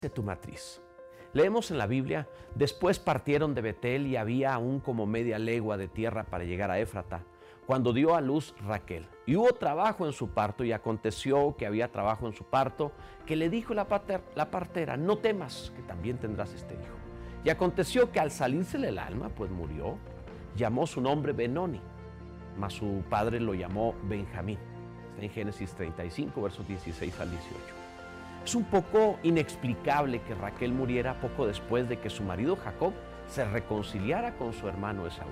de 0.00 0.08
tu 0.08 0.22
matriz. 0.22 0.80
Leemos 1.34 1.70
en 1.70 1.76
la 1.76 1.86
Biblia, 1.86 2.26
después 2.54 2.98
partieron 2.98 3.54
de 3.54 3.60
Betel 3.60 4.06
y 4.06 4.16
había 4.16 4.54
aún 4.54 4.80
como 4.80 5.04
media 5.04 5.38
legua 5.38 5.76
de 5.76 5.88
tierra 5.88 6.24
para 6.24 6.44
llegar 6.44 6.70
a 6.70 6.78
Éfrata, 6.78 7.22
cuando 7.66 7.92
dio 7.92 8.14
a 8.14 8.22
luz 8.22 8.54
Raquel. 8.66 9.06
Y 9.26 9.36
hubo 9.36 9.52
trabajo 9.52 10.06
en 10.06 10.14
su 10.14 10.30
parto 10.30 10.64
y 10.64 10.72
aconteció 10.72 11.54
que 11.58 11.66
había 11.66 11.92
trabajo 11.92 12.26
en 12.26 12.32
su 12.32 12.44
parto, 12.44 12.92
que 13.26 13.36
le 13.36 13.50
dijo 13.50 13.74
la, 13.74 13.86
la 14.34 14.50
partera, 14.50 14.96
no 14.96 15.18
temas, 15.18 15.70
que 15.76 15.82
también 15.82 16.16
tendrás 16.16 16.54
este 16.54 16.72
hijo. 16.72 16.96
Y 17.44 17.50
aconteció 17.50 18.10
que 18.10 18.20
al 18.20 18.30
salírsele 18.30 18.88
el 18.88 18.98
alma, 18.98 19.28
pues 19.28 19.50
murió, 19.50 19.98
llamó 20.56 20.86
su 20.86 21.02
nombre 21.02 21.34
Benoni, 21.34 21.82
mas 22.56 22.72
su 22.72 23.04
padre 23.10 23.38
lo 23.38 23.52
llamó 23.52 23.94
Benjamín. 24.04 24.58
Está 25.10 25.24
en 25.24 25.30
Génesis 25.30 25.74
35, 25.74 26.40
versos 26.40 26.66
16 26.66 27.20
al 27.20 27.30
18. 27.30 27.80
Es 28.44 28.54
un 28.54 28.64
poco 28.64 29.18
inexplicable 29.22 30.22
que 30.22 30.34
Raquel 30.34 30.72
muriera 30.72 31.20
poco 31.20 31.46
después 31.46 31.88
de 31.88 31.98
que 31.98 32.10
su 32.10 32.22
marido 32.22 32.56
Jacob 32.56 32.92
se 33.28 33.44
reconciliara 33.44 34.34
con 34.34 34.52
su 34.52 34.66
hermano 34.66 35.06
Esaú. 35.06 35.28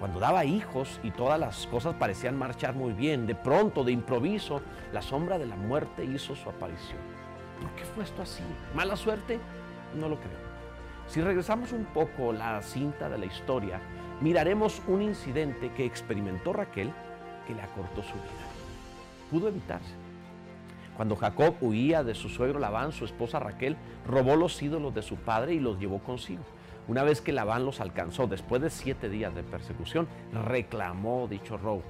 Cuando 0.00 0.18
daba 0.18 0.44
hijos 0.44 0.98
y 1.04 1.12
todas 1.12 1.38
las 1.38 1.66
cosas 1.68 1.94
parecían 1.94 2.36
marchar 2.36 2.74
muy 2.74 2.92
bien, 2.92 3.26
de 3.26 3.36
pronto, 3.36 3.84
de 3.84 3.92
improviso, 3.92 4.60
la 4.92 5.00
sombra 5.00 5.38
de 5.38 5.46
la 5.46 5.56
muerte 5.56 6.04
hizo 6.04 6.34
su 6.34 6.50
aparición. 6.50 6.98
¿Por 7.60 7.70
qué 7.76 7.84
fue 7.84 8.04
esto 8.04 8.22
así? 8.22 8.42
¿Mala 8.74 8.96
suerte? 8.96 9.38
No 9.94 10.08
lo 10.08 10.16
creo. 10.16 10.44
Si 11.06 11.20
regresamos 11.20 11.72
un 11.72 11.84
poco 11.84 12.32
la 12.32 12.60
cinta 12.62 13.08
de 13.08 13.18
la 13.18 13.26
historia, 13.26 13.80
miraremos 14.20 14.82
un 14.88 15.02
incidente 15.02 15.72
que 15.72 15.86
experimentó 15.86 16.52
Raquel 16.52 16.92
que 17.46 17.54
le 17.54 17.62
acortó 17.62 18.02
su 18.02 18.14
vida. 18.14 18.44
Pudo 19.30 19.48
evitarse. 19.48 20.03
Cuando 20.96 21.16
Jacob 21.16 21.56
huía 21.60 22.04
de 22.04 22.14
su 22.14 22.28
suegro 22.28 22.58
Labán, 22.58 22.92
su 22.92 23.04
esposa 23.04 23.40
Raquel 23.40 23.76
robó 24.06 24.36
los 24.36 24.62
ídolos 24.62 24.94
de 24.94 25.02
su 25.02 25.16
padre 25.16 25.54
y 25.54 25.60
los 25.60 25.78
llevó 25.78 25.98
consigo. 25.98 26.44
Una 26.86 27.02
vez 27.02 27.20
que 27.20 27.32
Labán 27.32 27.64
los 27.64 27.80
alcanzó, 27.80 28.26
después 28.26 28.62
de 28.62 28.70
siete 28.70 29.08
días 29.08 29.34
de 29.34 29.42
persecución, 29.42 30.06
reclamó 30.46 31.26
dicho 31.28 31.56
robo. 31.56 31.82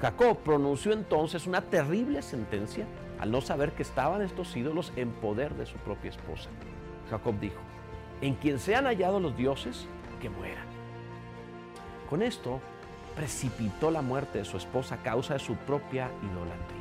Jacob 0.00 0.38
pronunció 0.38 0.92
entonces 0.92 1.46
una 1.46 1.60
terrible 1.60 2.22
sentencia 2.22 2.86
al 3.18 3.32
no 3.32 3.40
saber 3.40 3.72
que 3.72 3.82
estaban 3.82 4.22
estos 4.22 4.56
ídolos 4.56 4.92
en 4.96 5.10
poder 5.10 5.54
de 5.54 5.66
su 5.66 5.76
propia 5.78 6.10
esposa. 6.10 6.48
Jacob 7.10 7.34
dijo, 7.40 7.58
en 8.20 8.34
quien 8.34 8.58
sean 8.60 8.84
hallados 8.84 9.20
los 9.20 9.36
dioses, 9.36 9.86
que 10.20 10.30
mueran. 10.30 10.66
Con 12.08 12.22
esto, 12.22 12.60
precipitó 13.14 13.90
la 13.90 14.02
muerte 14.02 14.38
de 14.38 14.44
su 14.44 14.56
esposa 14.56 14.96
a 14.96 15.02
causa 15.02 15.34
de 15.34 15.40
su 15.40 15.54
propia 15.54 16.10
idolatría. 16.22 16.77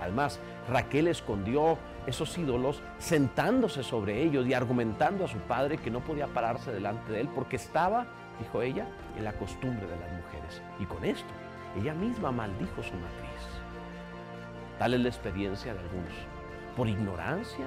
Además, 0.00 0.40
Raquel 0.68 1.08
escondió 1.08 1.78
esos 2.06 2.36
ídolos 2.38 2.82
sentándose 2.98 3.82
sobre 3.82 4.22
ellos 4.22 4.46
y 4.46 4.54
argumentando 4.54 5.24
a 5.24 5.28
su 5.28 5.38
padre 5.38 5.78
que 5.78 5.90
no 5.90 6.00
podía 6.00 6.26
pararse 6.26 6.72
delante 6.72 7.12
de 7.12 7.20
él 7.20 7.28
porque 7.34 7.56
estaba, 7.56 8.06
dijo 8.38 8.62
ella, 8.62 8.86
en 9.16 9.24
la 9.24 9.32
costumbre 9.34 9.86
de 9.86 9.96
las 9.96 10.10
mujeres. 10.12 10.62
Y 10.78 10.86
con 10.86 11.04
esto, 11.04 11.28
ella 11.78 11.94
misma 11.94 12.32
maldijo 12.32 12.82
su 12.82 12.94
matriz. 12.94 13.30
Tal 14.78 14.94
es 14.94 15.00
la 15.00 15.08
experiencia 15.08 15.74
de 15.74 15.80
algunos. 15.80 16.14
Por 16.76 16.88
ignorancia, 16.88 17.66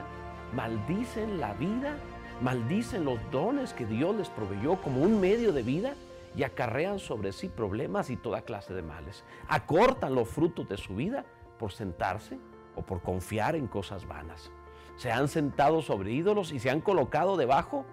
maldicen 0.56 1.40
la 1.40 1.54
vida, 1.54 1.96
maldicen 2.42 3.06
los 3.06 3.20
dones 3.32 3.74
que 3.74 3.86
Dios 3.86 4.16
les 4.16 4.30
proveyó 4.30 4.82
como 4.82 5.02
un 5.02 5.22
medio 5.22 5.54
de 5.54 5.62
vida 5.62 5.94
y 6.36 6.44
acarrean 6.44 6.98
sobre 6.98 7.32
sí 7.32 7.50
problemas 7.50 8.10
y 8.10 8.18
toda 8.18 8.42
clase 8.42 8.74
de 8.74 8.82
males. 8.82 9.24
Acortan 9.48 10.16
los 10.16 10.28
frutos 10.28 10.68
de 10.68 10.78
su 10.78 10.96
vida 10.96 11.24
por 11.58 11.72
sentarse 11.72 12.40
o 12.76 12.82
por 12.82 13.02
confiar 13.02 13.56
en 13.56 13.68
cosas 13.68 14.08
vanas. 14.08 14.52
Se 14.96 15.12
han 15.12 15.28
sentado 15.28 15.82
sobre 15.82 16.12
ídolos 16.12 16.52
y 16.52 16.60
se 16.60 16.70
han 16.70 16.82
colocado 16.82 17.38
debajo 17.38 17.86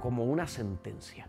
como 0.00 0.24
una 0.24 0.46
sentencia. 0.46 1.28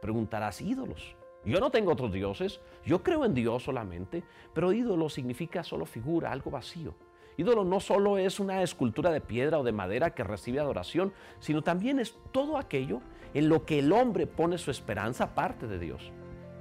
Preguntarás, 0.00 0.60
ídolos. 0.60 1.16
Yo 1.44 1.60
no 1.60 1.70
tengo 1.70 1.92
otros 1.92 2.12
dioses, 2.12 2.60
yo 2.84 3.02
creo 3.02 3.24
en 3.24 3.34
Dios 3.34 3.64
solamente, 3.64 4.22
pero 4.54 4.72
ídolo 4.72 5.08
significa 5.08 5.62
solo 5.62 5.84
figura, 5.84 6.32
algo 6.32 6.50
vacío. 6.50 6.94
Ídolo 7.36 7.64
no 7.64 7.80
solo 7.80 8.16
es 8.16 8.38
una 8.40 8.62
escultura 8.62 9.10
de 9.10 9.20
piedra 9.20 9.58
o 9.58 9.64
de 9.64 9.72
madera 9.72 10.14
que 10.14 10.24
recibe 10.24 10.60
adoración, 10.60 11.12
sino 11.40 11.62
también 11.62 11.98
es 11.98 12.16
todo 12.32 12.56
aquello 12.56 13.00
en 13.34 13.48
lo 13.48 13.66
que 13.66 13.80
el 13.80 13.92
hombre 13.92 14.26
pone 14.26 14.56
su 14.56 14.70
esperanza 14.70 15.24
aparte 15.24 15.66
de 15.66 15.78
Dios. 15.78 16.12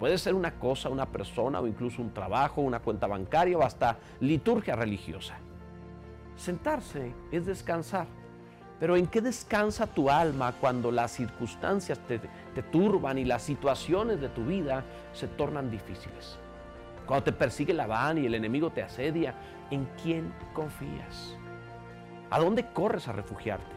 Puede 0.04 0.18
ser 0.18 0.36
una 0.36 0.52
cosa, 0.56 0.90
una 0.90 1.06
persona 1.06 1.62
o 1.62 1.66
incluso 1.66 2.02
un 2.02 2.14
trabajo, 2.14 2.60
una 2.60 2.82
cuenta 2.82 3.08
bancaria 3.08 3.58
o 3.58 3.64
hasta 3.64 3.98
liturgia 4.20 4.76
religiosa. 4.76 5.38
Sentarse 6.36 7.14
es 7.32 7.46
descansar. 7.46 8.08
Pero 8.82 8.98
¿en 8.98 9.08
qué 9.08 9.22
descansa 9.22 9.88
tu 9.88 10.10
alma 10.10 10.56
cuando 10.60 10.92
las 10.92 11.14
circunstancias 11.14 12.02
te, 12.06 12.20
turban 12.64 13.18
y 13.18 13.24
las 13.24 13.44
situaciones 13.44 14.20
de 14.20 14.28
tu 14.28 14.44
vida 14.44 14.84
se 15.14 15.30
tornan 15.30 15.72
difíciles? 15.72 16.38
Cuando 17.06 17.24
te 17.24 17.32
persigue 17.32 17.74
la 17.74 17.88
van 17.88 18.18
y 18.18 18.26
el 18.26 18.36
enemigo 18.36 18.72
te 18.72 18.84
asedia, 18.84 19.34
¿en 19.72 19.88
quién 20.04 20.34
confías? 20.54 21.38
¿A 22.30 22.42
dónde 22.42 22.66
corres 22.74 23.08
a 23.08 23.14
refugiarte? 23.14 23.74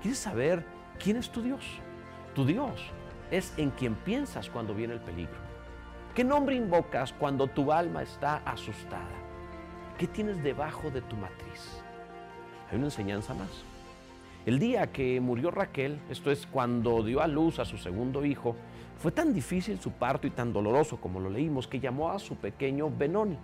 ¿Quieres 0.00 0.20
saber 0.20 0.64
quién 1.02 1.16
es 1.16 1.28
tu 1.28 1.42
Dios? 1.42 1.64
Tu 2.36 2.44
Dios 2.44 2.80
es 3.32 3.52
en 3.56 3.70
quien 3.70 3.96
piensas 3.96 4.48
cuando 4.48 4.72
viene 4.72 4.94
el 4.94 5.00
peligro. 5.00 5.55
¿Qué 6.16 6.24
nombre 6.24 6.56
invocas 6.56 7.12
cuando 7.12 7.46
tu 7.46 7.70
alma 7.70 8.02
está 8.02 8.38
asustada? 8.38 9.14
¿Qué 9.98 10.06
tienes 10.06 10.42
debajo 10.42 10.90
de 10.90 11.02
tu 11.02 11.14
matriz? 11.14 11.82
Hay 12.70 12.78
una 12.78 12.86
enseñanza 12.86 13.34
más. 13.34 13.50
El 14.46 14.58
día 14.58 14.90
que 14.90 15.20
murió 15.20 15.50
Raquel, 15.50 16.00
esto 16.08 16.30
es 16.30 16.46
cuando 16.46 17.02
dio 17.02 17.20
a 17.20 17.26
luz 17.26 17.58
a 17.58 17.66
su 17.66 17.76
segundo 17.76 18.24
hijo, 18.24 18.56
fue 18.98 19.12
tan 19.12 19.34
difícil 19.34 19.78
su 19.78 19.90
parto 19.90 20.26
y 20.26 20.30
tan 20.30 20.54
doloroso 20.54 20.96
como 20.96 21.20
lo 21.20 21.28
leímos 21.28 21.68
que 21.68 21.80
llamó 21.80 22.10
a 22.10 22.18
su 22.18 22.36
pequeño 22.36 22.90
Benoni, 22.90 23.36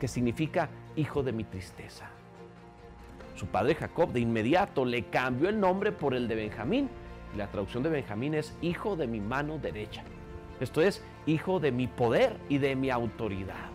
que 0.00 0.08
significa 0.08 0.68
hijo 0.96 1.22
de 1.22 1.30
mi 1.30 1.44
tristeza. 1.44 2.10
Su 3.36 3.46
padre 3.46 3.76
Jacob 3.76 4.10
de 4.10 4.18
inmediato 4.18 4.84
le 4.84 5.04
cambió 5.04 5.48
el 5.48 5.60
nombre 5.60 5.92
por 5.92 6.12
el 6.12 6.26
de 6.26 6.34
Benjamín 6.34 6.88
la 7.36 7.48
traducción 7.48 7.82
de 7.82 7.90
Benjamín 7.90 8.34
es 8.34 8.56
hijo 8.62 8.96
de 8.96 9.06
mi 9.06 9.20
mano 9.20 9.58
derecha. 9.58 10.02
Esto 10.60 10.80
es, 10.80 11.02
hijo 11.26 11.60
de 11.60 11.72
mi 11.72 11.86
poder 11.86 12.36
y 12.48 12.58
de 12.58 12.76
mi 12.76 12.90
autoridad. 12.90 13.70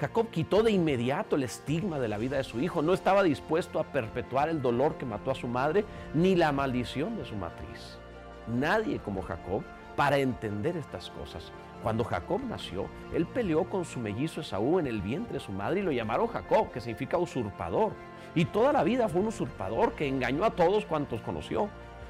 Jacob 0.00 0.28
quitó 0.30 0.62
de 0.62 0.72
inmediato 0.72 1.36
el 1.36 1.44
estigma 1.44 1.98
de 1.98 2.08
la 2.08 2.18
vida 2.18 2.36
de 2.36 2.44
su 2.44 2.60
hijo. 2.60 2.82
No 2.82 2.92
estaba 2.92 3.22
dispuesto 3.22 3.80
a 3.80 3.84
perpetuar 3.84 4.50
el 4.50 4.60
dolor 4.60 4.96
que 4.98 5.06
mató 5.06 5.30
a 5.30 5.34
su 5.34 5.48
madre 5.48 5.86
ni 6.12 6.34
la 6.34 6.52
maldición 6.52 7.16
de 7.16 7.24
su 7.24 7.34
matriz. 7.34 7.98
Nadie 8.46 8.98
como 8.98 9.22
Jacob 9.22 9.62
para 9.96 10.18
entender 10.18 10.76
estas 10.76 11.08
cosas. 11.10 11.50
Cuando 11.82 12.04
Jacob 12.04 12.40
nació, 12.46 12.86
él 13.14 13.26
peleó 13.26 13.64
con 13.64 13.86
su 13.86 13.98
mellizo 13.98 14.42
Esaú 14.42 14.78
en 14.78 14.86
el 14.86 15.00
vientre 15.00 15.34
de 15.34 15.40
su 15.40 15.52
madre 15.52 15.80
y 15.80 15.82
lo 15.82 15.92
llamaron 15.92 16.26
Jacob, 16.26 16.70
que 16.70 16.80
significa 16.80 17.16
usurpador. 17.16 17.92
Y 18.34 18.44
toda 18.44 18.72
la 18.72 18.84
vida 18.84 19.08
fue 19.08 19.22
un 19.22 19.28
usurpador 19.28 19.92
que 19.92 20.06
engañó 20.06 20.44
a 20.44 20.50
todos 20.50 20.84
cuantos 20.84 21.22
conoció. 21.22 21.68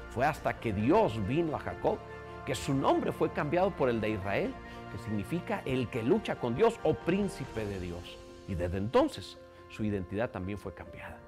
Fue 0.09 0.25
hasta 0.25 0.59
que 0.59 0.73
Dios 0.73 1.25
vino 1.25 1.55
a 1.55 1.59
Jacob 1.59 1.99
que 2.47 2.55
su 2.55 2.73
nombre 2.73 3.11
fue 3.11 3.33
cambiado 3.33 3.71
por 3.71 3.89
el 3.89 3.99
de 3.99 4.11
Israel, 4.11 4.53
que 4.93 4.97
significa 4.99 5.61
el 5.65 5.89
que 5.89 6.01
lucha 6.01 6.39
con 6.39 6.55
Dios 6.55 6.79
o 6.83 6.93
príncipe 6.93 7.65
de 7.65 7.77
Dios. 7.77 8.17
Y 8.47 8.55
desde 8.55 8.77
entonces 8.77 9.37
su 9.67 9.83
identidad 9.83 10.31
también 10.31 10.57
fue 10.57 10.73
cambiada. 10.73 11.19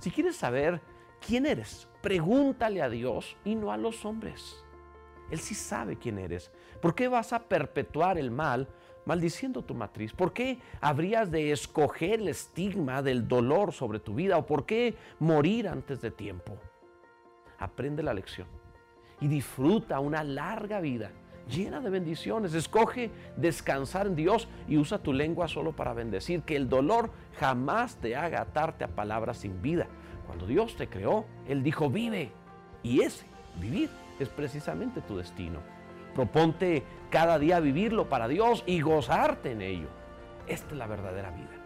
Si 0.00 0.10
quieres 0.10 0.34
saber 0.34 0.80
quién 1.24 1.46
eres, 1.46 1.86
pregúntale 2.02 2.82
a 2.82 2.88
Dios 2.88 3.36
y 3.44 3.54
no 3.54 3.70
a 3.70 3.76
los 3.76 4.04
hombres. 4.04 4.64
Él 5.30 5.38
sí 5.38 5.54
sabe 5.54 5.96
quién 5.98 6.18
eres. 6.18 6.50
¿Por 6.82 6.96
qué 6.96 7.06
vas 7.06 7.32
a 7.32 7.44
perpetuar 7.44 8.18
el 8.18 8.32
mal 8.32 8.66
maldiciendo 9.04 9.62
tu 9.62 9.72
matriz? 9.72 10.12
¿Por 10.12 10.32
qué 10.32 10.58
habrías 10.80 11.30
de 11.30 11.52
escoger 11.52 12.18
el 12.18 12.26
estigma 12.26 13.02
del 13.02 13.28
dolor 13.28 13.72
sobre 13.72 14.00
tu 14.00 14.16
vida? 14.16 14.36
¿O 14.36 14.44
por 14.44 14.66
qué 14.66 14.96
morir 15.20 15.68
antes 15.68 16.00
de 16.00 16.10
tiempo? 16.10 16.58
Aprende 17.60 18.02
la 18.02 18.12
lección 18.12 18.63
y 19.20 19.28
disfruta 19.28 20.00
una 20.00 20.22
larga 20.22 20.80
vida 20.80 21.10
llena 21.48 21.80
de 21.80 21.90
bendiciones. 21.90 22.54
Escoge 22.54 23.10
descansar 23.36 24.06
en 24.06 24.16
Dios 24.16 24.48
y 24.68 24.78
usa 24.78 24.98
tu 24.98 25.12
lengua 25.12 25.48
solo 25.48 25.72
para 25.72 25.92
bendecir. 25.92 26.42
Que 26.42 26.56
el 26.56 26.68
dolor 26.68 27.10
jamás 27.38 27.96
te 27.96 28.16
haga 28.16 28.42
atarte 28.42 28.84
a 28.84 28.88
palabras 28.88 29.38
sin 29.38 29.60
vida. 29.62 29.86
Cuando 30.26 30.46
Dios 30.46 30.76
te 30.76 30.88
creó, 30.88 31.26
Él 31.48 31.62
dijo, 31.62 31.90
vive. 31.90 32.32
Y 32.82 33.00
ese, 33.00 33.26
vivir, 33.60 33.90
es 34.18 34.28
precisamente 34.28 35.00
tu 35.00 35.16
destino. 35.16 35.60
Proponte 36.14 36.84
cada 37.10 37.38
día 37.38 37.60
vivirlo 37.60 38.08
para 38.08 38.28
Dios 38.28 38.62
y 38.66 38.80
gozarte 38.80 39.52
en 39.52 39.62
ello. 39.62 39.88
Esta 40.46 40.72
es 40.72 40.76
la 40.76 40.86
verdadera 40.86 41.30
vida. 41.30 41.63